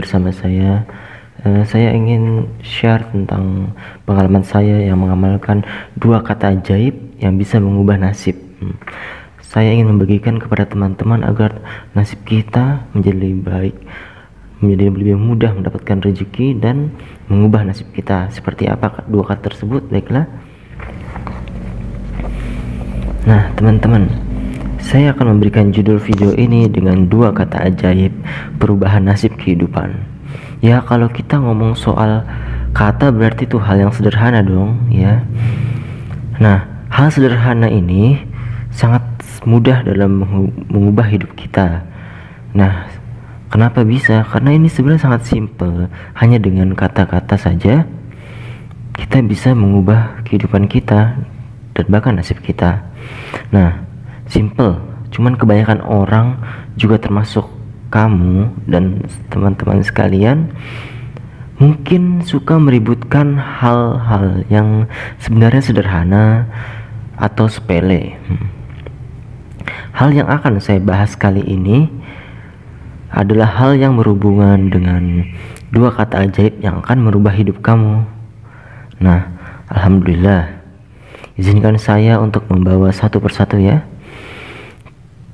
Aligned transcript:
bersama 0.00 0.32
saya. 0.32 0.88
Uh, 1.44 1.64
saya 1.68 1.92
ingin 1.92 2.48
share 2.64 3.04
tentang 3.12 3.76
pengalaman 4.08 4.44
saya 4.44 4.80
yang 4.80 5.00
mengamalkan 5.00 5.64
dua 5.96 6.24
kata 6.24 6.56
ajaib 6.56 6.96
yang 7.20 7.36
bisa 7.36 7.60
mengubah 7.60 8.00
nasib. 8.00 8.36
Hmm. 8.60 8.76
Saya 9.44 9.76
ingin 9.76 9.92
membagikan 9.92 10.40
kepada 10.40 10.64
teman-teman 10.64 11.20
agar 11.24 11.60
nasib 11.92 12.24
kita 12.24 12.84
menjadi 12.96 13.16
lebih 13.18 13.40
baik, 13.44 13.76
menjadi 14.60 14.84
lebih 14.92 15.16
mudah 15.16 15.52
mendapatkan 15.56 15.98
rezeki 16.00 16.56
dan 16.60 16.92
mengubah 17.28 17.68
nasib 17.68 17.88
kita. 17.92 18.32
Seperti 18.32 18.68
apa 18.68 19.04
dua 19.08 19.24
kata 19.28 19.52
tersebut? 19.52 19.88
Baiklah. 19.88 20.28
Nah, 23.28 23.52
teman-teman, 23.52 24.08
saya 24.80 25.12
akan 25.14 25.36
memberikan 25.36 25.70
judul 25.70 26.00
video 26.00 26.32
ini 26.34 26.66
dengan 26.66 27.06
dua 27.06 27.30
kata 27.30 27.68
ajaib 27.70 28.10
perubahan 28.56 29.06
nasib 29.06 29.36
kehidupan. 29.36 29.94
Ya, 30.60 30.84
kalau 30.84 31.08
kita 31.08 31.40
ngomong 31.40 31.72
soal 31.76 32.24
kata 32.76 33.12
berarti 33.12 33.48
itu 33.48 33.56
hal 33.56 33.88
yang 33.88 33.92
sederhana 33.92 34.44
dong, 34.44 34.76
ya. 34.92 35.24
Nah, 36.36 36.64
hal 36.92 37.08
sederhana 37.08 37.68
ini 37.68 38.20
sangat 38.72 39.02
mudah 39.44 39.84
dalam 39.84 40.20
mengubah 40.68 41.06
hidup 41.08 41.32
kita. 41.36 41.84
Nah, 42.52 42.88
kenapa 43.48 43.84
bisa? 43.84 44.24
Karena 44.28 44.52
ini 44.52 44.68
sebenarnya 44.68 45.06
sangat 45.08 45.22
simple. 45.28 45.88
Hanya 46.16 46.36
dengan 46.36 46.76
kata-kata 46.76 47.40
saja 47.40 47.88
kita 49.00 49.24
bisa 49.24 49.56
mengubah 49.56 50.20
kehidupan 50.28 50.68
kita 50.68 51.16
dan 51.72 51.84
bahkan 51.88 52.20
nasib 52.20 52.36
kita. 52.44 52.84
Nah, 53.48 53.89
simple. 54.30 54.78
Cuman 55.10 55.34
kebanyakan 55.34 55.82
orang 55.82 56.38
juga 56.78 57.02
termasuk 57.02 57.44
kamu 57.90 58.46
dan 58.70 59.02
teman-teman 59.26 59.82
sekalian 59.82 60.54
mungkin 61.58 62.22
suka 62.22 62.56
meributkan 62.56 63.36
hal-hal 63.36 64.46
yang 64.48 64.86
sebenarnya 65.18 65.60
sederhana 65.60 66.46
atau 67.18 67.50
sepele. 67.50 68.16
Hmm. 68.30 68.48
Hal 69.92 70.14
yang 70.14 70.30
akan 70.30 70.62
saya 70.62 70.80
bahas 70.80 71.18
kali 71.18 71.44
ini 71.44 71.90
adalah 73.10 73.50
hal 73.50 73.76
yang 73.76 73.98
berhubungan 73.98 74.70
dengan 74.70 75.26
dua 75.74 75.90
kata 75.90 76.30
ajaib 76.30 76.62
yang 76.62 76.80
akan 76.80 77.10
merubah 77.10 77.34
hidup 77.34 77.58
kamu. 77.60 78.06
Nah, 79.02 79.26
alhamdulillah 79.68 80.60
Izinkan 81.40 81.80
saya 81.80 82.20
untuk 82.20 82.44
membawa 82.52 82.92
satu 82.92 83.16
persatu 83.16 83.56
ya. 83.56 83.80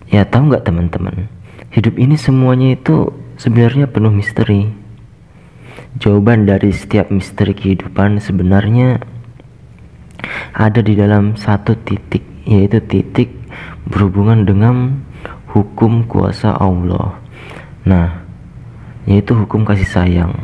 Ya 0.07 0.23
tahu 0.23 0.55
nggak 0.55 0.63
teman-teman, 0.63 1.27
hidup 1.75 1.99
ini 1.99 2.15
semuanya 2.15 2.79
itu 2.79 3.11
sebenarnya 3.37 3.91
penuh 3.91 4.15
misteri. 4.15 4.71
Jawaban 5.99 6.47
dari 6.47 6.71
setiap 6.71 7.11
misteri 7.11 7.57
kehidupan 7.57 8.23
sebenarnya 8.23 9.03
ada 10.55 10.81
di 10.81 10.95
dalam 10.95 11.35
satu 11.35 11.75
titik, 11.83 12.23
yaitu 12.47 12.79
titik 12.85 13.35
berhubungan 13.89 14.47
dengan 14.47 15.03
hukum 15.51 16.07
kuasa 16.07 16.55
Allah. 16.55 17.19
Nah, 17.83 18.23
yaitu 19.09 19.35
hukum 19.35 19.65
kasih 19.65 19.89
sayang. 19.89 20.35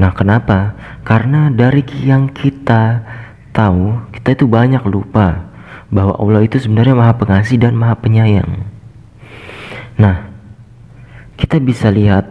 Nah, 0.00 0.16
kenapa? 0.16 0.72
Karena 1.04 1.52
dari 1.52 1.84
yang 2.02 2.32
kita 2.32 3.04
tahu, 3.52 4.00
kita 4.16 4.32
itu 4.32 4.48
banyak 4.48 4.80
lupa 4.88 5.50
bahwa 5.92 6.16
Allah 6.16 6.46
itu 6.46 6.56
sebenarnya 6.56 6.96
Maha 6.96 7.14
Pengasih 7.20 7.60
dan 7.60 7.76
Maha 7.76 7.98
Penyayang. 8.00 8.79
Nah, 10.00 10.16
kita 11.36 11.60
bisa 11.60 11.92
lihat 11.92 12.24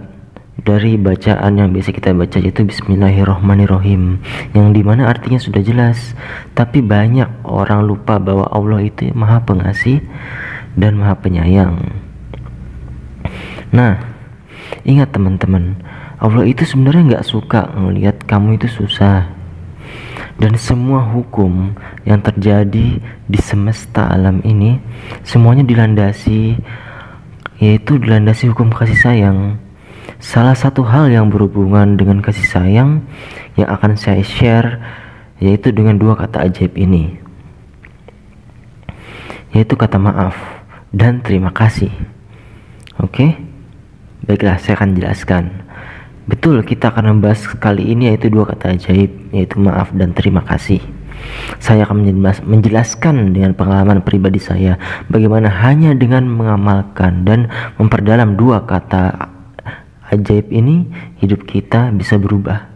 dari 0.66 0.98
bacaan 0.98 1.54
yang 1.54 1.70
biasa 1.70 1.94
kita 1.94 2.18
baca 2.18 2.42
yaitu 2.42 2.66
Bismillahirrohmanirrohim 2.66 4.18
yang 4.58 4.74
di 4.74 4.82
mana 4.82 5.06
artinya 5.06 5.38
sudah 5.38 5.62
jelas. 5.62 6.18
Tapi 6.58 6.82
banyak 6.82 7.46
orang 7.46 7.86
lupa 7.86 8.18
bahwa 8.18 8.50
Allah 8.50 8.82
itu 8.82 9.14
maha 9.14 9.46
pengasih 9.46 10.02
dan 10.74 10.98
maha 10.98 11.14
penyayang. 11.22 11.78
Nah 13.70 14.02
ingat 14.82 15.14
teman-teman 15.14 15.78
Allah 16.18 16.50
itu 16.50 16.66
sebenarnya 16.66 17.22
nggak 17.22 17.28
suka 17.30 17.70
melihat 17.78 18.18
kamu 18.26 18.58
itu 18.58 18.66
susah. 18.66 19.30
Dan 20.40 20.56
semua 20.56 21.04
hukum 21.04 21.76
yang 22.08 22.24
terjadi 22.24 22.98
di 23.04 23.40
semesta 23.44 24.08
alam 24.08 24.40
ini 24.48 24.80
semuanya 25.22 25.68
dilandasi 25.68 26.56
yaitu 27.60 28.00
dilandasi 28.00 28.50
hukum 28.52 28.72
kasih 28.72 28.98
sayang. 29.00 29.40
Salah 30.20 30.58
satu 30.58 30.84
hal 30.84 31.12
yang 31.12 31.32
berhubungan 31.32 31.96
dengan 31.96 32.20
kasih 32.20 32.48
sayang 32.48 33.04
yang 33.56 33.70
akan 33.72 33.96
saya 33.96 34.24
share 34.24 34.80
yaitu 35.40 35.72
dengan 35.72 35.96
dua 35.96 36.20
kata 36.20 36.48
ajaib 36.50 36.76
ini 36.76 37.30
yaitu 39.54 39.74
kata 39.74 39.98
maaf 39.98 40.36
dan 40.94 41.22
terima 41.22 41.50
kasih. 41.54 41.90
Oke? 43.02 43.38
Baiklah 44.26 44.62
saya 44.62 44.78
akan 44.78 44.98
jelaskan. 44.98 45.46
Betul, 46.30 46.62
kita 46.62 46.94
akan 46.94 47.18
membahas 47.18 47.42
kali 47.58 47.90
ini 47.90 48.14
yaitu 48.14 48.30
dua 48.30 48.46
kata 48.46 48.78
ajaib, 48.78 49.10
yaitu 49.34 49.58
maaf 49.58 49.90
dan 49.98 50.14
terima 50.14 50.46
kasih. 50.46 50.78
Saya 51.60 51.84
akan 51.86 52.06
menjelaskan 52.48 53.36
dengan 53.36 53.52
pengalaman 53.54 54.02
pribadi 54.06 54.40
saya 54.40 54.80
bagaimana 55.12 55.52
hanya 55.52 55.92
dengan 55.94 56.26
mengamalkan 56.30 57.28
dan 57.28 57.52
memperdalam 57.76 58.40
dua 58.40 58.64
kata 58.64 59.30
ajaib 60.10 60.50
ini 60.50 60.88
hidup 61.20 61.46
kita 61.46 61.92
bisa 61.94 62.16
berubah. 62.16 62.70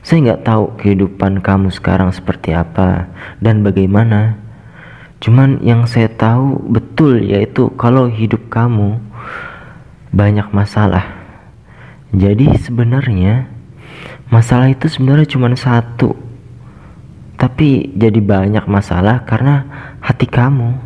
Saya 0.00 0.32
nggak 0.32 0.42
tahu 0.48 0.64
kehidupan 0.80 1.44
kamu 1.44 1.68
sekarang 1.70 2.08
seperti 2.10 2.56
apa 2.56 3.10
dan 3.38 3.60
bagaimana. 3.60 4.40
Cuman 5.20 5.60
yang 5.60 5.84
saya 5.84 6.08
tahu 6.08 6.56
betul 6.72 7.20
yaitu 7.20 7.68
kalau 7.76 8.08
hidup 8.08 8.48
kamu 8.48 8.96
banyak 10.16 10.48
masalah 10.50 11.20
jadi 12.10 12.58
sebenarnya 12.58 13.46
masalah 14.34 14.66
itu 14.66 14.90
sebenarnya 14.90 15.30
cuma 15.30 15.46
satu. 15.54 16.29
Tapi 17.40 17.96
jadi 17.96 18.20
banyak 18.20 18.68
masalah 18.68 19.24
karena 19.24 19.64
hati 20.04 20.28
kamu. 20.28 20.76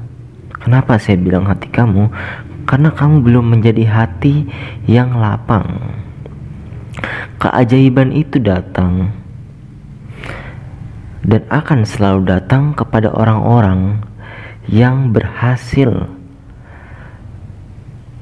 Kenapa 0.62 1.02
saya 1.02 1.18
bilang 1.18 1.50
hati 1.50 1.66
kamu? 1.66 2.06
Karena 2.62 2.94
kamu 2.94 3.26
belum 3.26 3.58
menjadi 3.58 3.84
hati 3.90 4.46
yang 4.86 5.18
lapang. 5.18 5.66
Keajaiban 7.42 8.14
itu 8.14 8.38
datang 8.38 9.10
dan 11.26 11.42
akan 11.50 11.82
selalu 11.82 12.30
datang 12.30 12.76
kepada 12.76 13.10
orang-orang 13.10 14.04
yang 14.70 15.10
berhasil 15.10 15.90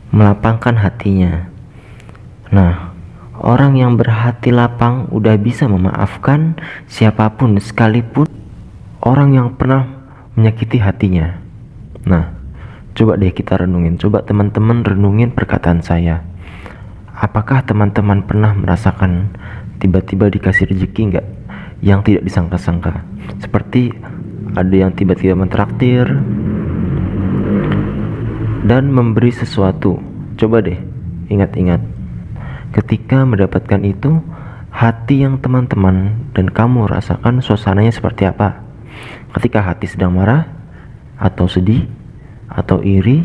melapangkan 0.09 0.79
hatinya. 0.81 1.53
Nah, 2.49 2.92
Orang 3.43 3.75
yang 3.75 3.99
berhati 3.99 4.55
lapang 4.55 5.11
udah 5.11 5.35
bisa 5.35 5.67
memaafkan 5.67 6.55
siapa 6.87 7.27
pun 7.35 7.59
sekalipun 7.59 8.31
orang 9.03 9.35
yang 9.35 9.59
pernah 9.59 9.83
menyakiti 10.39 10.79
hatinya. 10.79 11.43
Nah, 12.07 12.39
coba 12.95 13.19
deh 13.19 13.35
kita 13.35 13.59
renungin. 13.59 13.99
Coba 13.99 14.23
teman-teman 14.23 14.87
renungin 14.87 15.35
perkataan 15.35 15.83
saya. 15.83 16.23
Apakah 17.19 17.67
teman-teman 17.67 18.23
pernah 18.23 18.55
merasakan 18.55 19.35
tiba-tiba 19.83 20.31
dikasih 20.31 20.71
rezeki 20.71 21.03
nggak 21.11 21.27
yang 21.83 22.07
tidak 22.07 22.23
disangka-sangka? 22.23 23.03
Seperti 23.43 23.91
ada 24.55 24.71
yang 24.71 24.95
tiba-tiba 24.95 25.35
mentraktir 25.35 26.07
dan 28.71 28.87
memberi 28.87 29.35
sesuatu. 29.35 29.99
Coba 30.39 30.63
deh 30.63 30.79
ingat-ingat 31.27 32.02
Ketika 32.73 33.29
mendapatkan 33.29 33.81
itu, 33.85 34.25
hati 34.73 35.23
yang 35.23 35.37
teman-teman 35.39 36.29
dan 36.33 36.49
kamu 36.49 36.89
rasakan 36.89 37.45
suasananya 37.45 37.93
seperti 37.93 38.25
apa? 38.25 38.65
Ketika 39.37 39.61
hati 39.61 39.85
sedang 39.89 40.17
marah, 40.17 40.49
atau 41.21 41.47
sedih, 41.47 41.87
atau 42.51 42.83
iri, 42.83 43.23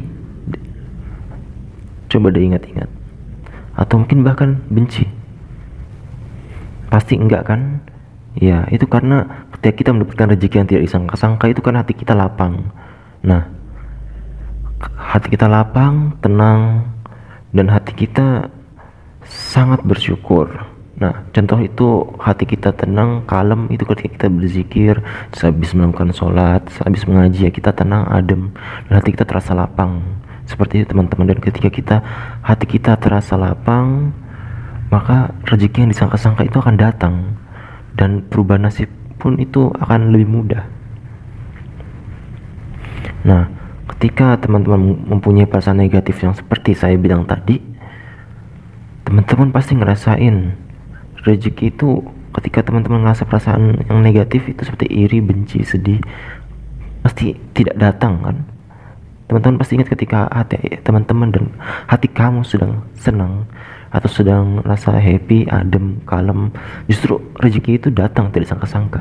coba 2.12 2.30
deh 2.30 2.46
ingat-ingat. 2.46 2.90
Atau 3.74 4.04
mungkin 4.04 4.22
bahkan 4.22 4.62
benci. 4.70 5.08
Pasti 6.94 7.18
enggak 7.18 7.50
kan? 7.50 7.82
Ya, 8.38 8.70
itu 8.70 8.86
karena 8.86 9.48
ketika 9.58 9.74
kita 9.74 9.90
mendapatkan 9.98 10.38
rezeki 10.38 10.56
yang 10.62 10.70
tidak 10.70 10.84
disangka-sangka 10.86 11.46
itu 11.50 11.62
kan 11.66 11.74
hati 11.74 11.98
kita 11.98 12.14
lapang. 12.14 12.70
Nah, 13.26 13.50
hati 14.94 15.34
kita 15.34 15.50
lapang, 15.50 16.14
tenang, 16.22 16.86
dan 17.50 17.66
hati 17.74 17.98
kita 17.98 18.54
sangat 19.28 19.84
bersyukur. 19.84 20.50
Nah, 20.98 21.30
contoh 21.30 21.62
itu 21.62 22.10
hati 22.18 22.50
kita 22.50 22.74
tenang, 22.74 23.22
kalem 23.30 23.70
itu 23.70 23.86
ketika 23.86 24.10
kita 24.18 24.28
berzikir, 24.34 24.94
sehabis 25.30 25.78
melakukan 25.78 26.10
sholat, 26.10 26.66
sehabis 26.74 27.06
mengaji 27.06 27.48
ya 27.48 27.52
kita 27.54 27.70
tenang, 27.70 28.10
adem, 28.10 28.50
dan 28.90 28.94
hati 28.98 29.14
kita 29.14 29.30
terasa 29.30 29.54
lapang. 29.54 30.02
Seperti 30.50 30.82
itu 30.82 30.96
teman-teman 30.96 31.36
dan 31.36 31.40
ketika 31.44 31.70
kita 31.70 31.96
hati 32.42 32.66
kita 32.66 32.98
terasa 32.98 33.38
lapang, 33.38 34.10
maka 34.88 35.36
rezeki 35.44 35.88
yang 35.88 35.92
disangka-sangka 35.92 36.48
itu 36.48 36.58
akan 36.64 36.76
datang 36.80 37.16
dan 37.98 38.24
perubahan 38.30 38.70
nasib 38.70 38.88
pun 39.20 39.36
itu 39.42 39.74
akan 39.82 40.14
lebih 40.14 40.30
mudah 40.30 40.64
nah 43.26 43.50
ketika 43.98 44.38
teman-teman 44.40 44.96
mempunyai 45.10 45.50
perasaan 45.50 45.82
negatif 45.82 46.22
yang 46.22 46.32
seperti 46.32 46.78
saya 46.78 46.96
bilang 46.96 47.26
tadi 47.28 47.60
teman-teman 49.07 49.56
pasti 49.56 49.80
ngerasain 49.80 50.51
rezeki 51.24 51.71
itu 51.71 52.04
ketika 52.36 52.59
teman-teman 52.68 53.07
ngerasa 53.07 53.24
perasaan 53.24 53.88
yang 53.88 54.04
negatif 54.04 54.51
itu 54.51 54.68
seperti 54.68 54.92
iri, 54.92 55.24
benci, 55.24 55.63
sedih 55.63 56.04
pasti 57.00 57.31
tidak 57.56 57.80
datang 57.80 58.19
kan 58.19 58.38
teman-teman 59.31 59.63
pasti 59.63 59.80
ingat 59.80 59.95
ketika 59.95 60.27
hati 60.27 60.59
teman-teman 60.83 61.31
dan 61.31 61.45
hati 61.88 62.12
kamu 62.12 62.44
sedang 62.44 62.83
senang 63.00 63.48
atau 63.88 64.12
sedang 64.12 64.59
rasa 64.68 65.00
happy, 65.00 65.48
adem, 65.48 66.04
kalem, 66.04 66.51
justru 66.92 67.24
rezeki 67.39 67.80
itu 67.80 67.88
datang 67.88 68.27
tidak 68.36 68.51
sangka-sangka. 68.51 69.00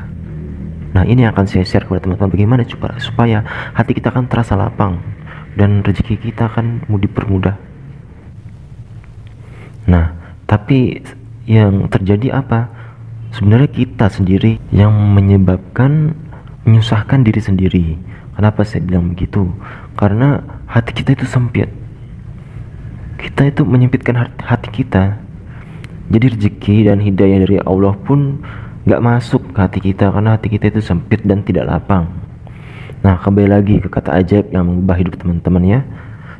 Nah 0.95 1.03
ini 1.03 1.27
akan 1.27 1.43
saya 1.43 1.67
share 1.67 1.83
kepada 1.83 2.07
teman-teman 2.07 2.31
bagaimana 2.31 2.63
supaya, 3.03 3.43
hati 3.75 3.91
kita 3.91 4.15
akan 4.15 4.31
terasa 4.31 4.55
lapang 4.55 5.03
dan 5.59 5.83
rezeki 5.83 6.31
kita 6.31 6.47
akan 6.47 6.87
dipermudah. 6.87 7.66
Nah 9.89 10.13
tapi 10.45 11.01
yang 11.47 11.87
terjadi 11.87 12.43
apa? 12.43 12.69
Sebenarnya 13.35 13.71
kita 13.71 14.07
sendiri 14.07 14.59
yang 14.71 14.91
menyebabkan 14.91 16.15
menyusahkan 16.63 17.23
diri 17.23 17.41
sendiri. 17.41 17.85
Kenapa 18.35 18.61
saya 18.63 18.83
bilang 18.85 19.11
begitu? 19.11 19.49
Karena 19.97 20.43
hati 20.67 20.91
kita 20.93 21.17
itu 21.17 21.25
sempit 21.25 21.71
kita 23.17 23.49
itu 23.49 23.65
menyempitkan 23.65 24.29
hati 24.37 24.69
kita 24.69 25.17
jadi 26.07 26.25
rezeki 26.37 26.87
dan 26.87 27.01
hidayah 27.01 27.43
dari 27.43 27.57
Allah 27.65 27.97
pun 27.97 28.39
nggak 28.87 29.03
masuk 29.03 29.41
ke 29.51 29.59
hati 29.59 29.79
kita 29.81 30.13
karena 30.13 30.37
hati 30.37 30.47
kita 30.47 30.71
itu 30.71 30.79
sempit 30.79 31.25
dan 31.25 31.41
tidak 31.43 31.65
lapang 31.67 32.07
nah 33.01 33.17
kembali 33.17 33.49
lagi 33.49 33.75
ke 33.81 33.89
kata 33.89 34.21
ajaib 34.21 34.53
yang 34.53 34.69
mengubah 34.69 34.95
hidup 35.01 35.17
teman-teman 35.17 35.63
ya 35.65 35.79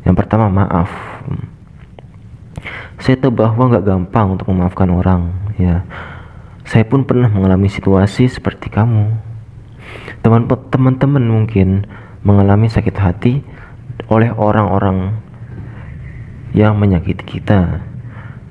yang 0.05 0.15
pertama 0.15 0.47
maaf 0.47 0.89
saya 2.98 3.15
tahu 3.19 3.33
bahwa 3.33 3.74
nggak 3.74 3.86
gampang 3.86 4.38
untuk 4.38 4.50
memaafkan 4.50 4.89
orang 4.89 5.33
ya 5.57 5.86
saya 6.68 6.83
pun 6.83 7.07
pernah 7.07 7.30
mengalami 7.31 7.71
situasi 7.71 8.27
seperti 8.27 8.68
kamu 8.74 9.13
teman-teman 10.74 11.24
mungkin 11.24 11.88
mengalami 12.25 12.68
sakit 12.68 12.95
hati 12.98 13.33
oleh 14.12 14.31
orang-orang 14.36 15.15
yang 16.56 16.80
menyakiti 16.80 17.39
kita. 17.39 17.83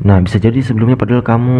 Nah, 0.04 0.20
bisa 0.20 0.36
jadi 0.36 0.60
sebelumnya 0.60 1.00
padahal 1.00 1.24
kamu 1.24 1.56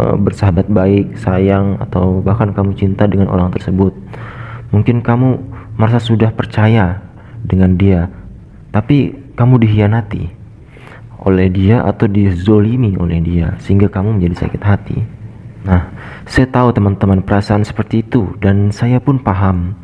e, 0.00 0.04
bersahabat 0.20 0.66
baik, 0.72 1.16
sayang, 1.20 1.76
atau 1.80 2.24
bahkan 2.24 2.52
kamu 2.52 2.76
cinta 2.76 3.04
dengan 3.04 3.28
orang 3.28 3.52
tersebut. 3.52 3.92
Mungkin 4.72 5.04
kamu 5.04 5.40
merasa 5.76 6.00
sudah 6.00 6.32
percaya 6.32 7.00
dengan 7.44 7.76
dia, 7.76 8.08
tapi 8.72 9.14
kamu 9.36 9.62
dihianati 9.62 10.37
oleh 11.22 11.50
dia 11.50 11.82
atau 11.82 12.06
dizolimi 12.06 12.94
oleh 12.98 13.18
dia, 13.22 13.54
sehingga 13.58 13.90
kamu 13.90 14.18
menjadi 14.18 14.46
sakit 14.46 14.62
hati. 14.62 14.98
Nah, 15.66 15.90
saya 16.24 16.46
tahu 16.46 16.70
teman-teman 16.70 17.20
perasaan 17.24 17.66
seperti 17.66 18.06
itu, 18.06 18.34
dan 18.38 18.70
saya 18.70 19.02
pun 19.02 19.18
paham, 19.18 19.74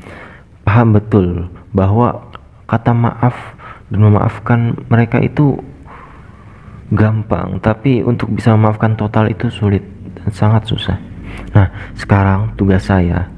paham 0.62 0.94
betul 0.94 1.50
bahwa 1.74 2.30
kata 2.64 2.94
maaf 2.96 3.36
dan 3.92 4.00
memaafkan 4.00 4.60
mereka 4.88 5.20
itu 5.20 5.60
gampang 6.92 7.60
tapi 7.60 8.04
untuk 8.04 8.32
bisa 8.32 8.52
memaafkan 8.54 8.96
total 8.96 9.28
itu 9.28 9.48
sulit 9.48 9.84
dan 10.20 10.28
sangat 10.32 10.62
susah 10.68 10.98
nah 11.52 11.68
sekarang 11.98 12.54
tugas 12.54 12.86
saya 12.86 13.28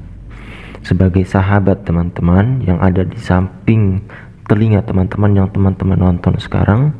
sebagai 0.85 1.25
sahabat 1.27 1.83
teman-teman 1.83 2.63
yang 2.63 2.79
ada 2.79 3.03
di 3.03 3.17
samping 3.19 3.99
telinga 4.47 4.79
teman-teman 4.85 5.31
yang 5.35 5.47
teman-teman 5.51 5.99
nonton 5.99 6.39
sekarang 6.39 6.95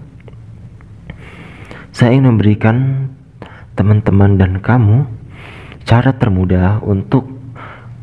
saya 1.98 2.14
ingin 2.14 2.38
memberikan 2.38 3.10
teman-teman 3.74 4.38
dan 4.38 4.62
kamu 4.62 5.10
cara 5.82 6.14
termudah 6.14 6.78
untuk 6.86 7.26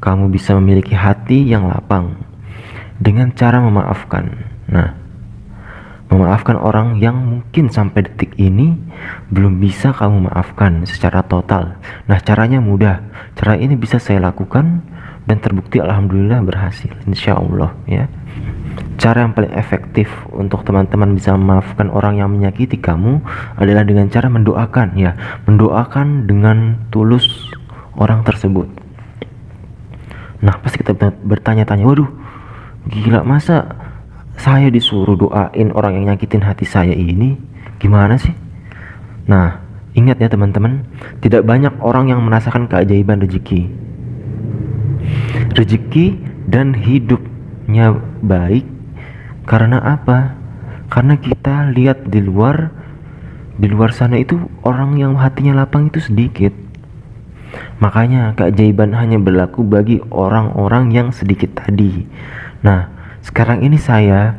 kamu 0.03 0.35
bisa 0.35 0.59
memiliki 0.59 0.99
hati 0.99 1.47
yang 1.47 1.71
lapang 1.71 2.19
dengan 2.99 3.31
cara 3.39 3.63
memaafkan 3.63 4.35
nah 4.67 4.99
memaafkan 6.11 6.59
orang 6.59 6.99
yang 6.99 7.23
mungkin 7.23 7.71
sampai 7.71 8.11
detik 8.11 8.35
ini 8.35 8.75
belum 9.31 9.63
bisa 9.63 9.91
kamu 9.91 10.31
maafkan 10.31 10.87
secara 10.87 11.27
total. 11.27 11.75
Nah, 12.07 12.23
caranya 12.23 12.63
mudah. 12.63 13.03
Cara 13.35 13.59
ini 13.59 13.75
bisa 13.75 13.99
saya 13.99 14.23
lakukan 14.23 14.85
dan 15.27 15.37
terbukti 15.43 15.83
alhamdulillah 15.83 16.39
berhasil 16.47 16.93
insya 17.09 17.35
Allah 17.35 17.75
ya. 17.91 18.07
Cara 18.97 19.27
yang 19.27 19.37
paling 19.37 19.53
efektif 19.53 20.09
untuk 20.33 20.65
teman-teman 20.65 21.13
bisa 21.13 21.37
memaafkan 21.37 21.93
orang 21.93 22.19
yang 22.19 22.33
menyakiti 22.33 22.81
kamu 22.81 23.21
adalah 23.59 23.85
dengan 23.85 24.09
cara 24.09 24.31
mendoakan 24.33 24.97
ya, 24.97 25.13
mendoakan 25.45 26.25
dengan 26.25 26.89
tulus 26.89 27.53
orang 28.01 28.25
tersebut. 28.25 28.67
Nah, 30.41 30.57
pasti 30.61 30.81
kita 30.81 30.97
bertanya-tanya, 31.25 31.85
waduh, 31.85 32.09
gila 32.89 33.25
masa 33.25 33.77
saya 34.39 34.69
disuruh 34.69 35.15
doain 35.15 35.71
orang 35.73 36.01
yang 36.01 36.15
nyakitin 36.15 36.43
hati 36.43 36.67
saya 36.67 36.93
ini? 36.93 37.39
Gimana 37.79 38.19
sih? 38.19 38.35
Nah 39.25 39.63
ingat 39.95 40.21
ya 40.21 40.29
teman-teman 40.29 40.85
tidak 41.23 41.47
banyak 41.47 41.73
orang 41.81 42.11
yang 42.11 42.21
merasakan 42.25 42.69
keajaiban 42.69 43.23
rezeki. 43.23 43.71
Rezeki 45.55 46.07
dan 46.51 46.75
hidupnya 46.75 47.97
baik. 48.25 48.65
Karena 49.45 49.79
apa? 49.85 50.35
Karena 50.89 51.21
kita 51.21 51.69
lihat 51.73 52.09
di 52.09 52.25
luar 52.25 52.73
di 53.55 53.71
luar 53.71 53.95
sana 53.95 54.19
itu 54.19 54.41
orang 54.67 54.99
yang 54.99 55.15
hatinya 55.15 55.63
lapang 55.63 55.93
itu 55.93 56.03
sedikit. 56.03 56.51
Makanya 57.79 58.35
keajaiban 58.35 58.97
hanya 58.99 59.21
berlaku 59.23 59.63
bagi 59.63 60.03
orang-orang 60.11 60.91
yang 60.91 61.09
sedikit 61.15 61.55
tadi. 61.55 62.03
Nah 62.67 62.91
sekarang 63.23 63.63
ini 63.63 63.79
saya 63.79 64.35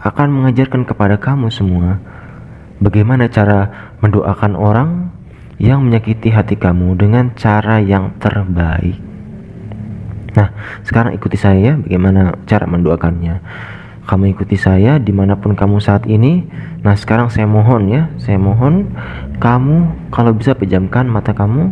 akan 0.00 0.28
mengajarkan 0.28 0.84
kepada 0.84 1.16
kamu 1.16 1.48
semua 1.52 2.00
bagaimana 2.80 3.28
cara 3.28 3.92
mendoakan 4.00 4.52
orang 4.56 4.90
yang 5.60 5.84
menyakiti 5.84 6.32
hati 6.32 6.56
kamu 6.56 6.96
dengan 6.96 7.36
cara 7.36 7.84
yang 7.84 8.16
terbaik. 8.16 9.09
Nah, 10.38 10.54
sekarang 10.86 11.16
ikuti 11.16 11.34
saya 11.34 11.58
ya, 11.58 11.74
bagaimana 11.74 12.38
cara 12.46 12.66
mendoakannya. 12.66 13.42
Kamu 14.06 14.26
ikuti 14.34 14.58
saya 14.58 14.98
di 14.98 15.14
mana 15.14 15.38
pun 15.38 15.54
kamu 15.54 15.78
saat 15.78 16.06
ini. 16.06 16.42
Nah, 16.82 16.98
sekarang 16.98 17.30
saya 17.30 17.46
mohon 17.46 17.90
ya, 17.90 18.10
saya 18.18 18.38
mohon 18.38 18.90
kamu 19.38 20.10
kalau 20.10 20.34
bisa 20.34 20.54
pejamkan 20.58 21.06
mata 21.06 21.30
kamu. 21.30 21.70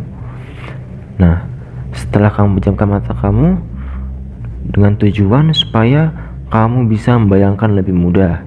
Nah, 1.19 1.47
setelah 1.91 2.31
kamu 2.31 2.63
pejamkan 2.63 2.87
mata 2.87 3.11
kamu 3.15 3.59
dengan 4.71 4.95
tujuan 5.03 5.51
supaya 5.51 6.15
kamu 6.53 6.87
bisa 6.87 7.19
membayangkan 7.19 7.75
lebih 7.75 7.97
mudah. 7.97 8.47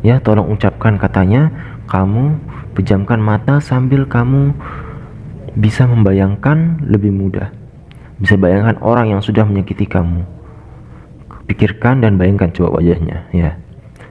Ya, 0.00 0.18
tolong 0.18 0.48
ucapkan 0.50 0.96
katanya, 0.96 1.52
kamu 1.86 2.40
pejamkan 2.74 3.20
mata 3.20 3.60
sambil 3.60 4.08
kamu 4.08 4.56
bisa 5.54 5.84
membayangkan 5.84 6.82
lebih 6.86 7.12
mudah. 7.12 7.59
Bisa 8.20 8.36
bayangkan 8.36 8.76
orang 8.84 9.16
yang 9.16 9.20
sudah 9.24 9.48
menyakiti 9.48 9.88
kamu. 9.88 10.22
Pikirkan 11.48 12.04
dan 12.04 12.20
bayangkan 12.20 12.52
coba 12.52 12.78
wajahnya, 12.78 13.26
ya. 13.32 13.56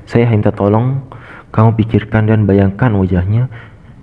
Saya 0.10 0.26
minta 0.28 0.50
tolong 0.50 1.06
kamu 1.54 1.78
pikirkan 1.78 2.26
dan 2.26 2.50
bayangkan 2.50 2.94
wajahnya 2.98 3.48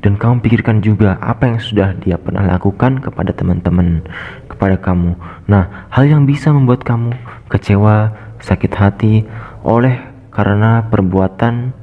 dan 0.07 0.15
kamu 0.15 0.39
pikirkan 0.39 0.79
juga 0.79 1.19
apa 1.19 1.51
yang 1.51 1.59
sudah 1.59 1.99
dia 1.99 2.15
pernah 2.15 2.47
lakukan 2.47 3.03
kepada 3.03 3.35
teman-teman, 3.35 4.07
kepada 4.47 4.79
kamu. 4.79 5.19
Nah, 5.51 5.91
hal 5.91 6.07
yang 6.07 6.23
bisa 6.23 6.55
membuat 6.55 6.87
kamu 6.87 7.11
kecewa, 7.51 8.15
sakit 8.39 8.73
hati 8.79 9.27
oleh 9.67 9.99
karena 10.31 10.87
perbuatan 10.87 11.75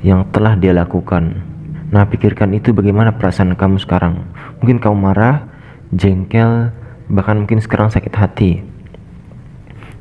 yang 0.00 0.24
telah 0.32 0.56
dia 0.56 0.72
lakukan. 0.72 1.44
Nah, 1.92 2.08
pikirkan 2.08 2.56
itu 2.56 2.72
bagaimana 2.72 3.12
perasaan 3.12 3.52
kamu 3.52 3.76
sekarang. 3.76 4.24
Mungkin 4.64 4.80
kamu 4.80 4.96
marah, 4.96 5.51
jengkel, 5.92 6.72
bahkan 7.12 7.44
mungkin 7.44 7.60
sekarang 7.60 7.92
sakit 7.92 8.14
hati. 8.16 8.64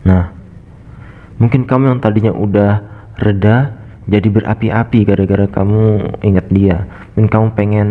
Nah, 0.08 0.34
mungkin 1.38 1.68
kamu 1.68 1.96
yang 1.96 2.00
tadinya 2.02 2.34
udah 2.34 2.82
reda 3.20 3.78
jadi 4.10 4.28
berapi-api 4.28 5.06
gara-gara 5.06 5.46
kamu 5.46 6.16
ingat 6.26 6.48
dia. 6.50 6.90
Mungkin 7.14 7.30
kamu 7.30 7.48
pengen 7.54 7.88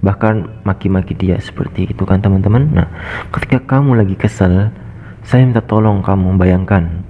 bahkan 0.00 0.48
maki-maki 0.64 1.12
dia 1.12 1.36
seperti 1.36 1.92
itu 1.92 2.02
kan 2.08 2.24
teman-teman. 2.24 2.72
Nah, 2.72 2.88
ketika 3.34 3.76
kamu 3.76 4.00
lagi 4.00 4.16
kesel, 4.16 4.72
saya 5.20 5.44
minta 5.44 5.60
tolong 5.60 6.00
kamu 6.00 6.40
bayangkan 6.40 7.04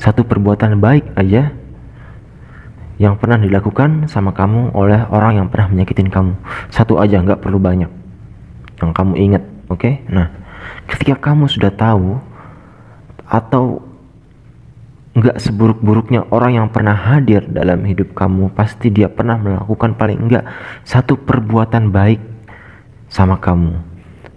satu 0.00 0.24
perbuatan 0.24 0.80
baik 0.80 1.12
aja 1.12 1.52
yang 2.96 3.20
pernah 3.20 3.36
dilakukan 3.36 4.08
sama 4.08 4.32
kamu 4.32 4.72
oleh 4.72 5.04
orang 5.12 5.44
yang 5.44 5.48
pernah 5.52 5.68
menyakitin 5.68 6.08
kamu 6.08 6.36
satu 6.72 6.96
aja 6.96 7.20
nggak 7.20 7.44
perlu 7.44 7.60
banyak 7.60 7.88
yang 8.80 8.92
kamu 8.96 9.14
ingat 9.16 9.42
oke 9.68 9.80
okay? 9.80 9.94
nah 10.08 10.32
ketika 10.88 11.30
kamu 11.30 11.46
sudah 11.46 11.72
tahu 11.72 12.18
atau 13.28 13.84
nggak 15.10 15.42
seburuk-buruknya 15.42 16.26
orang 16.30 16.62
yang 16.62 16.66
pernah 16.70 16.94
hadir 16.94 17.44
dalam 17.50 17.82
hidup 17.82 18.14
kamu 18.14 18.50
pasti 18.54 18.88
dia 18.94 19.10
pernah 19.10 19.36
melakukan 19.36 19.98
paling 19.98 20.18
enggak 20.18 20.46
satu 20.86 21.18
perbuatan 21.18 21.90
baik 21.90 22.22
sama 23.10 23.36
kamu 23.42 23.74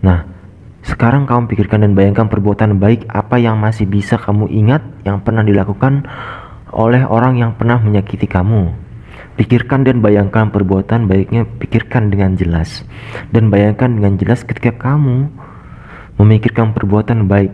nah 0.01 0.25
sekarang 0.83 1.23
kamu 1.23 1.47
pikirkan 1.47 1.87
dan 1.87 1.95
bayangkan 1.95 2.27
perbuatan 2.27 2.75
baik 2.75 3.07
apa 3.07 3.39
yang 3.39 3.55
masih 3.55 3.87
bisa 3.87 4.19
kamu 4.19 4.51
ingat 4.51 4.83
yang 5.07 5.23
pernah 5.23 5.39
dilakukan 5.39 6.03
oleh 6.73 7.05
orang 7.05 7.37
yang 7.37 7.53
pernah 7.53 7.77
menyakiti 7.77 8.25
kamu. 8.25 8.73
Pikirkan 9.33 9.81
dan 9.81 9.97
bayangkan 10.05 10.53
perbuatan 10.53 11.09
baiknya, 11.09 11.49
pikirkan 11.57 12.13
dengan 12.13 12.37
jelas. 12.37 12.85
Dan 13.33 13.49
bayangkan 13.49 13.89
dengan 13.89 14.13
jelas 14.21 14.45
ketika 14.45 14.69
kamu 14.77 15.29
memikirkan 16.21 16.77
perbuatan 16.77 17.25
baik 17.25 17.49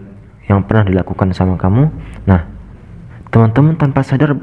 yang 0.51 0.65
pernah 0.67 0.83
dilakukan 0.91 1.31
sama 1.31 1.55
kamu. 1.55 1.87
Nah, 2.27 2.49
teman-teman 3.31 3.79
tanpa 3.79 4.03
sadar 4.03 4.35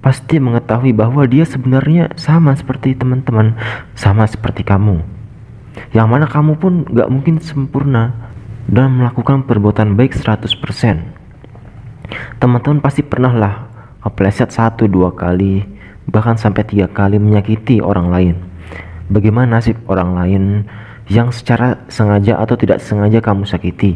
pasti 0.00 0.38
mengetahui 0.38 0.94
bahwa 0.94 1.26
dia 1.26 1.42
sebenarnya 1.42 2.14
sama 2.16 2.54
seperti 2.54 2.94
teman-teman, 2.96 3.58
sama 3.98 4.24
seperti 4.24 4.62
kamu. 4.62 5.02
Yang 5.92 6.08
mana 6.08 6.24
kamu 6.30 6.56
pun 6.56 6.88
gak 6.88 7.10
mungkin 7.12 7.36
sempurna 7.42 8.32
dan 8.64 8.96
melakukan 8.96 9.44
perbuatan 9.44 9.92
baik 9.98 10.16
100%. 10.16 10.46
Teman-teman 12.38 12.78
pasti 12.80 13.02
pernah 13.02 13.34
lah 13.34 13.54
kepleset 14.06 14.54
satu 14.54 14.86
dua 14.86 15.10
kali 15.10 15.75
bahkan 16.10 16.38
sampai 16.38 16.62
tiga 16.66 16.86
kali 16.90 17.18
menyakiti 17.18 17.82
orang 17.82 18.08
lain. 18.10 18.36
Bagaimana 19.06 19.58
nasib 19.58 19.78
orang 19.86 20.18
lain 20.18 20.42
yang 21.06 21.30
secara 21.30 21.78
sengaja 21.86 22.38
atau 22.42 22.58
tidak 22.58 22.82
sengaja 22.82 23.22
kamu 23.22 23.46
sakiti? 23.46 23.94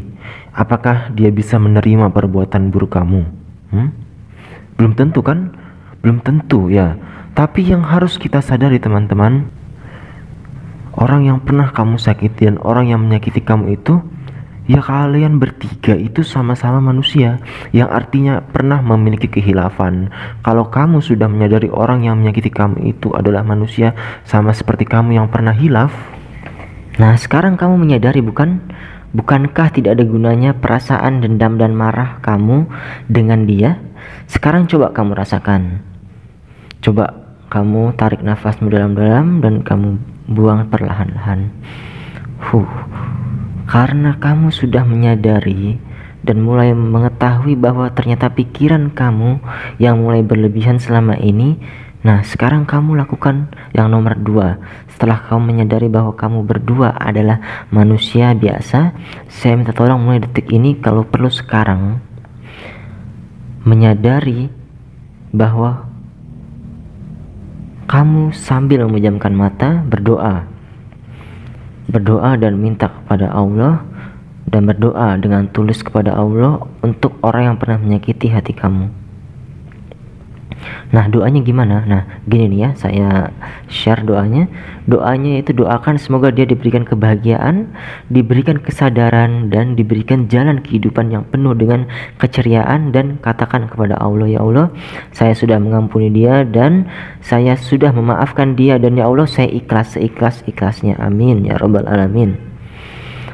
Apakah 0.54 1.10
dia 1.14 1.30
bisa 1.34 1.58
menerima 1.58 2.14
perbuatan 2.14 2.70
buruk 2.70 2.94
kamu? 2.94 3.22
Hmm? 3.70 3.90
belum 4.80 4.96
tentu 4.96 5.20
kan? 5.20 5.52
Belum 6.00 6.24
tentu 6.24 6.72
ya. 6.72 6.96
Tapi 7.36 7.68
yang 7.68 7.84
harus 7.84 8.16
kita 8.16 8.40
sadari 8.40 8.80
teman-teman 8.80 9.52
orang 10.96 11.28
yang 11.28 11.38
pernah 11.44 11.68
kamu 11.68 12.00
sakiti 12.00 12.48
dan 12.48 12.56
orang 12.64 12.88
yang 12.88 13.04
menyakiti 13.04 13.44
kamu 13.44 13.76
itu 13.76 14.00
ya 14.70 14.78
kalian 14.78 15.42
bertiga 15.42 15.98
itu 15.98 16.22
sama-sama 16.22 16.78
manusia 16.78 17.42
yang 17.74 17.90
artinya 17.90 18.38
pernah 18.38 18.78
memiliki 18.78 19.26
kehilafan. 19.26 20.14
Kalau 20.46 20.70
kamu 20.70 21.02
sudah 21.02 21.26
menyadari 21.26 21.66
orang 21.66 22.06
yang 22.06 22.22
menyakiti 22.22 22.54
kamu 22.54 22.94
itu 22.94 23.10
adalah 23.10 23.42
manusia 23.42 23.98
sama 24.22 24.54
seperti 24.54 24.86
kamu 24.86 25.18
yang 25.18 25.26
pernah 25.26 25.50
hilaf 25.50 25.90
nah 27.00 27.16
sekarang 27.16 27.56
kamu 27.56 27.80
menyadari 27.80 28.20
bukan? 28.20 28.60
Bukankah 29.10 29.74
tidak 29.74 29.98
ada 29.98 30.04
gunanya 30.06 30.54
perasaan 30.54 31.18
dendam 31.18 31.58
dan 31.58 31.74
marah 31.74 32.22
kamu 32.22 32.70
dengan 33.10 33.42
dia? 33.42 33.80
Sekarang 34.30 34.70
coba 34.70 34.94
kamu 34.94 35.18
rasakan. 35.18 35.82
Coba 36.78 37.18
kamu 37.50 37.98
tarik 37.98 38.22
nafasmu 38.22 38.70
dalam-dalam 38.70 39.42
dan 39.42 39.66
kamu 39.66 39.98
buang 40.30 40.70
perlahan-lahan. 40.70 41.50
Huh 42.38 42.70
karena 43.70 44.18
kamu 44.18 44.50
sudah 44.50 44.82
menyadari 44.82 45.78
dan 46.26 46.42
mulai 46.42 46.74
mengetahui 46.74 47.54
bahwa 47.54 47.86
ternyata 47.94 48.26
pikiran 48.26 48.90
kamu 48.90 49.38
yang 49.78 50.02
mulai 50.02 50.26
berlebihan 50.26 50.82
selama 50.82 51.14
ini 51.14 51.54
Nah 52.00 52.24
sekarang 52.24 52.64
kamu 52.64 52.96
lakukan 52.96 53.52
yang 53.76 53.92
nomor 53.92 54.16
dua. 54.16 54.56
Setelah 54.88 55.20
kamu 55.20 55.52
menyadari 55.52 55.84
bahwa 55.92 56.16
kamu 56.16 56.48
berdua 56.48 56.96
adalah 56.96 57.68
manusia 57.68 58.32
biasa 58.32 58.96
Saya 59.28 59.60
minta 59.60 59.76
tolong 59.76 60.00
mulai 60.00 60.24
detik 60.24 60.48
ini 60.48 60.80
kalau 60.80 61.04
perlu 61.04 61.28
sekarang 61.28 62.00
Menyadari 63.68 64.48
bahwa 65.28 65.92
Kamu 67.84 68.32
sambil 68.32 68.88
memejamkan 68.88 69.36
mata 69.36 69.84
berdoa 69.84 70.48
berdoa 71.90 72.38
dan 72.38 72.56
minta 72.56 72.86
kepada 72.88 73.28
Allah 73.34 73.82
dan 74.50 74.66
berdoa 74.66 75.18
dengan 75.18 75.46
tulus 75.50 75.82
kepada 75.82 76.14
Allah 76.14 76.62
untuk 76.82 77.18
orang 77.22 77.54
yang 77.54 77.56
pernah 77.58 77.78
menyakiti 77.78 78.30
hati 78.30 78.54
kamu. 78.54 78.99
Nah 80.90 81.06
doanya 81.08 81.40
gimana? 81.40 81.86
Nah 81.86 82.02
gini 82.26 82.50
nih 82.50 82.60
ya 82.60 82.70
saya 82.76 83.08
share 83.70 84.02
doanya. 84.04 84.50
Doanya 84.90 85.38
itu 85.38 85.54
doakan 85.54 86.00
semoga 86.00 86.34
dia 86.34 86.48
diberikan 86.48 86.82
kebahagiaan 86.82 87.70
Diberikan 88.10 88.58
kesadaran 88.58 89.52
dan 89.52 89.78
diberikan 89.78 90.26
jalan 90.26 90.58
kehidupan 90.64 91.14
yang 91.14 91.22
penuh 91.30 91.54
dengan 91.54 91.86
keceriaan 92.18 92.90
Dan 92.90 93.20
katakan 93.22 93.70
kepada 93.70 93.94
Allah 94.00 94.26
Ya 94.26 94.40
Allah 94.42 94.72
saya 95.14 95.36
sudah 95.36 95.62
mengampuni 95.62 96.10
dia 96.10 96.42
dan 96.42 96.90
saya 97.22 97.54
sudah 97.54 97.94
memaafkan 97.94 98.58
dia 98.58 98.80
Dan 98.80 98.98
ya 98.98 99.06
Allah 99.06 99.28
saya 99.30 99.52
ikhlas 99.52 99.94
seikhlas 99.94 100.42
ikhlasnya. 100.48 100.98
Amin 100.98 101.46
Ya 101.46 101.60
Rabbal 101.60 101.86
Alamin. 101.86 102.34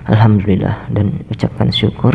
Alhamdulillah 0.06 0.86
dan 0.94 1.26
ucapkan 1.32 1.72
syukur. 1.72 2.14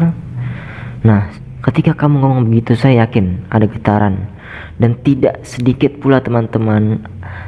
Nah 1.03 1.21
ketika 1.65 1.97
kamu 1.97 2.23
ngomong 2.23 2.41
begitu 2.47 2.77
saya 2.77 3.07
yakin 3.07 3.47
ada 3.51 3.67
getaran 3.67 4.31
dan 4.77 4.97
tidak 5.05 5.43
sedikit 5.45 5.99
pula 6.01 6.23
teman-teman 6.23 7.03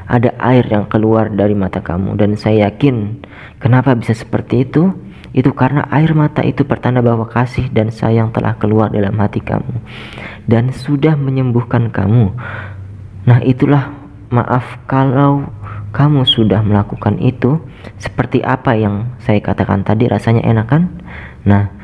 ada 0.08 0.36
air 0.40 0.66
yang 0.68 0.86
keluar 0.88 1.32
dari 1.32 1.56
mata 1.58 1.80
kamu. 1.80 2.16
Dan 2.20 2.36
saya 2.36 2.70
yakin 2.70 3.24
kenapa 3.60 3.96
bisa 3.98 4.14
seperti 4.14 4.68
itu? 4.68 4.94
Itu 5.34 5.50
karena 5.58 5.90
air 5.90 6.14
mata 6.14 6.46
itu 6.46 6.62
pertanda 6.62 7.02
bahwa 7.02 7.26
kasih 7.26 7.66
dan 7.74 7.90
sayang 7.90 8.30
telah 8.30 8.54
keluar 8.62 8.94
dalam 8.94 9.18
hati 9.18 9.42
kamu. 9.42 9.82
Dan 10.46 10.70
sudah 10.70 11.18
menyembuhkan 11.18 11.90
kamu. 11.90 12.30
Nah 13.26 13.40
itulah 13.42 13.90
maaf 14.30 14.78
kalau 14.86 15.50
kamu 15.90 16.26
sudah 16.30 16.62
melakukan 16.62 17.18
itu. 17.18 17.58
Seperti 17.98 18.46
apa 18.46 18.78
yang 18.78 19.10
saya 19.20 19.42
katakan 19.42 19.82
tadi 19.82 20.08
rasanya 20.08 20.46
enak 20.46 20.68
kan 20.70 20.84
nah 21.44 21.83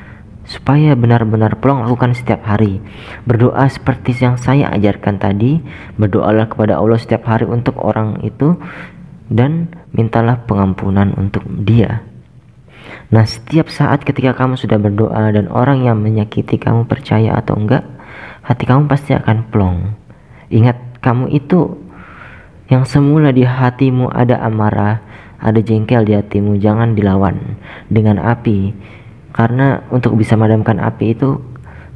supaya 0.50 0.98
benar-benar 0.98 1.62
plong 1.62 1.86
lakukan 1.86 2.18
setiap 2.18 2.42
hari. 2.42 2.82
Berdoa 3.30 3.70
seperti 3.70 4.18
yang 4.18 4.42
saya 4.42 4.74
ajarkan 4.74 5.22
tadi, 5.22 5.62
berdoalah 6.02 6.50
kepada 6.50 6.82
Allah 6.82 6.98
setiap 6.98 7.30
hari 7.30 7.46
untuk 7.46 7.78
orang 7.78 8.26
itu 8.26 8.58
dan 9.30 9.70
mintalah 9.94 10.42
pengampunan 10.50 11.14
untuk 11.14 11.46
dia. 11.46 12.02
Nah, 13.14 13.30
setiap 13.30 13.70
saat 13.70 14.02
ketika 14.02 14.34
kamu 14.34 14.58
sudah 14.58 14.82
berdoa 14.82 15.30
dan 15.30 15.46
orang 15.54 15.86
yang 15.86 16.02
menyakiti 16.02 16.58
kamu 16.58 16.90
percaya 16.90 17.38
atau 17.38 17.54
enggak, 17.54 17.86
hati 18.42 18.66
kamu 18.66 18.90
pasti 18.90 19.14
akan 19.14 19.54
plong. 19.54 19.94
Ingat, 20.50 20.98
kamu 21.06 21.30
itu 21.30 21.78
yang 22.74 22.90
semula 22.90 23.30
di 23.30 23.46
hatimu 23.46 24.10
ada 24.10 24.42
amarah, 24.42 25.06
ada 25.38 25.62
jengkel 25.62 26.10
di 26.10 26.18
hatimu, 26.18 26.58
jangan 26.58 26.98
dilawan 26.98 27.62
dengan 27.86 28.18
api 28.18 28.74
karena 29.40 29.88
untuk 29.88 30.20
bisa 30.20 30.36
memadamkan 30.36 30.84
api 30.84 31.16
itu 31.16 31.40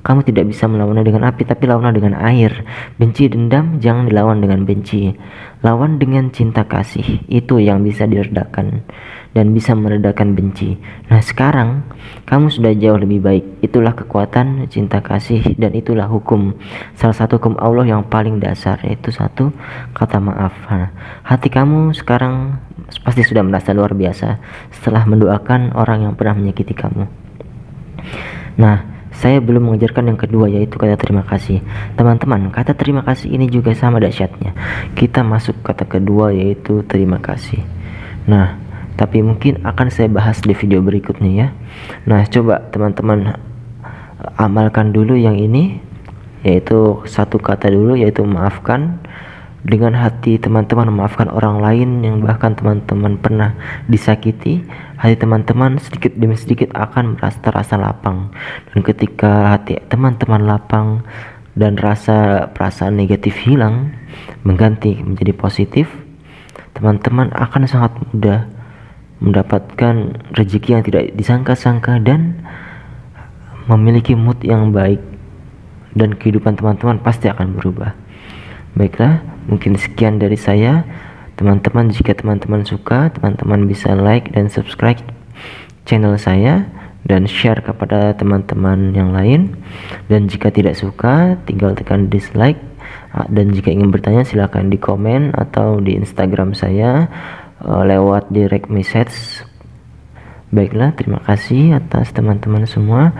kamu 0.03 0.27
tidak 0.27 0.51
bisa 0.51 0.67
melawannya 0.67 1.07
dengan 1.07 1.23
api 1.31 1.47
tapi 1.47 1.63
lawannya 1.63 1.95
dengan 1.95 2.15
air. 2.19 2.67
Benci 2.99 3.31
dendam 3.31 3.79
jangan 3.79 4.11
dilawan 4.11 4.43
dengan 4.43 4.67
benci. 4.67 5.15
Lawan 5.63 5.95
dengan 5.95 6.27
cinta 6.31 6.67
kasih 6.67 7.23
itu 7.31 7.63
yang 7.63 7.87
bisa 7.87 8.03
diredakan 8.03 8.83
dan 9.31 9.55
bisa 9.55 9.71
meredakan 9.71 10.35
benci. 10.35 10.75
Nah 11.07 11.23
sekarang 11.23 11.87
kamu 12.27 12.51
sudah 12.51 12.75
jauh 12.75 12.99
lebih 12.99 13.23
baik. 13.23 13.63
Itulah 13.63 13.95
kekuatan 13.95 14.67
cinta 14.67 14.99
kasih 14.99 15.55
dan 15.55 15.71
itulah 15.71 16.11
hukum. 16.11 16.51
Salah 16.99 17.15
satu 17.15 17.39
hukum 17.39 17.55
Allah 17.55 17.87
yang 17.87 18.03
paling 18.03 18.43
dasar 18.43 18.83
yaitu 18.83 19.15
satu 19.15 19.55
kata 19.95 20.19
maaf. 20.19 20.51
Nah, 20.67 20.91
hati 21.23 21.47
kamu 21.47 21.95
sekarang 21.95 22.59
pasti 23.07 23.23
sudah 23.23 23.39
merasa 23.39 23.71
luar 23.71 23.95
biasa 23.95 24.35
setelah 24.75 25.07
mendoakan 25.07 25.79
orang 25.79 26.11
yang 26.11 26.13
pernah 26.19 26.35
menyakiti 26.35 26.75
kamu 26.75 27.22
Nah, 28.59 28.85
saya 29.13 29.37
belum 29.39 29.71
mengajarkan 29.71 30.09
yang 30.09 30.19
kedua 30.19 30.49
yaitu 30.49 30.75
kata 30.75 30.97
terima 30.97 31.23
kasih. 31.23 31.61
Teman-teman, 31.93 32.49
kata 32.49 32.73
terima 32.73 33.05
kasih 33.05 33.29
ini 33.29 33.47
juga 33.47 33.71
sama 33.77 34.01
dahsyatnya. 34.01 34.51
Kita 34.97 35.21
masuk 35.21 35.61
kata 35.61 35.85
kedua 35.85 36.33
yaitu 36.33 36.81
terima 36.89 37.21
kasih. 37.21 37.61
Nah, 38.25 38.57
tapi 38.97 39.21
mungkin 39.21 39.61
akan 39.65 39.87
saya 39.89 40.09
bahas 40.09 40.41
di 40.41 40.53
video 40.57 40.81
berikutnya 40.81 41.31
ya. 41.31 41.47
Nah, 42.09 42.25
coba 42.29 42.61
teman-teman 42.73 43.37
amalkan 44.37 44.93
dulu 44.93 45.17
yang 45.17 45.37
ini 45.37 45.81
yaitu 46.43 46.99
satu 47.07 47.39
kata 47.39 47.71
dulu 47.71 47.95
yaitu 47.95 48.21
maafkan 48.27 48.99
dengan 49.63 49.95
hati 49.95 50.35
teman-teman 50.35 50.91
memaafkan 50.91 51.31
orang 51.31 51.63
lain 51.63 51.89
yang 52.03 52.19
bahkan 52.19 52.51
teman-teman 52.51 53.15
pernah 53.15 53.55
disakiti 53.87 54.59
hati 55.03 55.19
teman-teman 55.19 55.83
sedikit 55.83 56.15
demi 56.15 56.39
sedikit 56.39 56.71
akan 56.71 57.19
merasa 57.19 57.35
terasa 57.43 57.75
lapang. 57.75 58.31
Dan 58.71 58.87
ketika 58.87 59.51
hati 59.51 59.75
teman-teman 59.91 60.47
lapang 60.47 61.03
dan 61.59 61.75
rasa 61.75 62.47
perasaan 62.55 62.95
negatif 62.95 63.35
hilang 63.43 63.91
mengganti 64.47 65.03
menjadi 65.03 65.35
positif 65.35 65.91
teman-teman 66.71 67.35
akan 67.35 67.67
sangat 67.67 67.91
mudah 67.99 68.47
mendapatkan 69.19 70.23
rezeki 70.39 70.69
yang 70.79 70.83
tidak 70.87 71.11
disangka-sangka 71.19 71.99
dan 71.99 72.39
memiliki 73.67 74.15
mood 74.15 74.39
yang 74.39 74.71
baik. 74.71 75.03
Dan 75.93 76.15
kehidupan 76.17 76.57
teman-teman 76.57 76.97
pasti 77.03 77.29
akan 77.29 77.59
berubah. 77.59 77.93
Baiklah 78.73 79.21
mungkin 79.45 79.77
sekian 79.77 80.17
dari 80.17 80.39
saya 80.39 80.81
teman-teman 81.43 81.91
jika 81.91 82.15
teman-teman 82.15 82.63
suka 82.63 83.11
teman-teman 83.11 83.67
bisa 83.67 83.91
like 83.99 84.31
dan 84.31 84.47
subscribe 84.47 85.03
channel 85.83 86.15
saya 86.15 86.63
dan 87.03 87.27
share 87.27 87.59
kepada 87.59 88.15
teman-teman 88.15 88.95
yang 88.95 89.11
lain. 89.11 89.59
Dan 90.07 90.31
jika 90.31 90.47
tidak 90.47 90.79
suka 90.79 91.35
tinggal 91.43 91.75
tekan 91.75 92.07
dislike. 92.07 92.59
Dan 93.27 93.51
jika 93.51 93.69
ingin 93.69 93.91
bertanya 93.91 94.23
silahkan 94.23 94.71
di 94.71 94.79
komen 94.79 95.35
atau 95.35 95.83
di 95.83 95.99
instagram 95.99 96.55
saya 96.57 97.11
uh, 97.61 97.83
lewat 97.83 98.31
direct 98.31 98.71
message. 98.71 99.43
Baiklah 100.53 100.95
terima 100.95 101.19
kasih 101.27 101.77
atas 101.77 102.15
teman-teman 102.15 102.65
semua. 102.65 103.11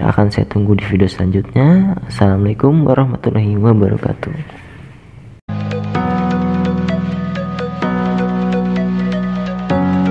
Akan 0.00 0.28
saya 0.34 0.44
tunggu 0.50 0.74
di 0.74 0.84
video 0.84 1.08
selanjutnya. 1.08 1.96
Assalamualaikum 2.10 2.84
warahmatullahi 2.84 3.54
wabarakatuh 3.56 4.69